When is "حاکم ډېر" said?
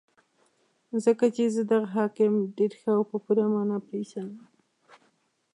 1.97-2.71